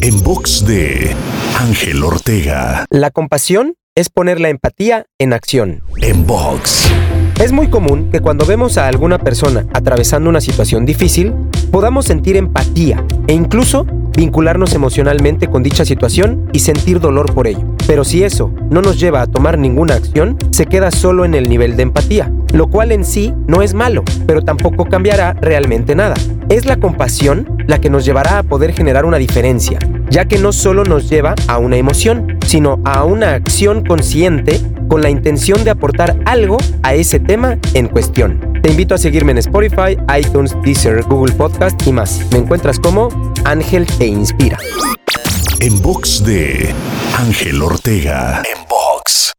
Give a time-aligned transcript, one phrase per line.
[0.00, 1.14] En box de
[1.58, 2.84] Ángel Ortega.
[2.90, 5.82] La compasión es poner la empatía en acción.
[6.00, 6.90] En box.
[7.40, 11.34] Es muy común que cuando vemos a alguna persona atravesando una situación difícil,
[11.70, 13.86] podamos sentir empatía e incluso
[14.16, 17.74] vincularnos emocionalmente con dicha situación y sentir dolor por ello.
[17.86, 21.48] Pero si eso no nos lleva a tomar ninguna acción, se queda solo en el
[21.48, 26.14] nivel de empatía, lo cual en sí no es malo, pero tampoco cambiará realmente nada.
[26.52, 29.78] Es la compasión la que nos llevará a poder generar una diferencia,
[30.10, 35.00] ya que no solo nos lleva a una emoción, sino a una acción consciente con
[35.00, 38.60] la intención de aportar algo a ese tema en cuestión.
[38.62, 42.20] Te invito a seguirme en Spotify, iTunes, Deezer, Google Podcast y más.
[42.32, 43.08] Me encuentras como
[43.44, 44.58] Ángel Te Inspira.
[45.60, 46.68] En box de
[47.16, 48.42] Ángel Ortega.
[48.44, 49.32] En box.